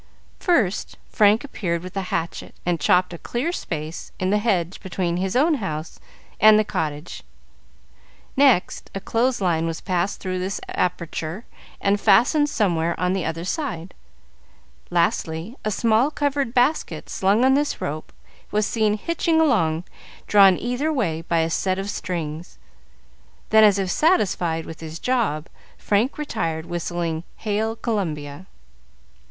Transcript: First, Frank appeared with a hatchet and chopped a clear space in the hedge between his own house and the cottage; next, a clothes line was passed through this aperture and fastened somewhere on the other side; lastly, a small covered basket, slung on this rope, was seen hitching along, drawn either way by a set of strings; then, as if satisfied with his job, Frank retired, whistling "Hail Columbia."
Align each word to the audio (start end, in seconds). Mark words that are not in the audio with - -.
First, 0.39 0.97
Frank 1.11 1.43
appeared 1.43 1.83
with 1.83 1.95
a 1.95 2.01
hatchet 2.09 2.55
and 2.65 2.79
chopped 2.79 3.13
a 3.13 3.19
clear 3.19 3.51
space 3.51 4.11
in 4.19 4.31
the 4.31 4.39
hedge 4.39 4.79
between 4.81 5.17
his 5.17 5.35
own 5.35 5.53
house 5.61 5.99
and 6.39 6.57
the 6.57 6.63
cottage; 6.63 7.21
next, 8.35 8.89
a 8.95 8.99
clothes 8.99 9.41
line 9.41 9.67
was 9.67 9.79
passed 9.79 10.19
through 10.19 10.39
this 10.39 10.59
aperture 10.69 11.45
and 11.79 12.01
fastened 12.01 12.49
somewhere 12.49 12.99
on 12.99 13.13
the 13.13 13.23
other 13.25 13.45
side; 13.45 13.93
lastly, 14.89 15.55
a 15.63 15.69
small 15.69 16.09
covered 16.09 16.51
basket, 16.55 17.07
slung 17.07 17.45
on 17.45 17.53
this 17.53 17.79
rope, 17.79 18.11
was 18.49 18.65
seen 18.65 18.97
hitching 18.97 19.39
along, 19.39 19.83
drawn 20.25 20.57
either 20.57 20.91
way 20.91 21.21
by 21.21 21.41
a 21.41 21.49
set 21.51 21.77
of 21.77 21.91
strings; 21.91 22.57
then, 23.51 23.63
as 23.63 23.77
if 23.77 23.91
satisfied 23.91 24.65
with 24.65 24.79
his 24.79 24.97
job, 24.97 25.47
Frank 25.77 26.17
retired, 26.17 26.65
whistling 26.65 27.23
"Hail 27.35 27.75
Columbia." 27.75 28.47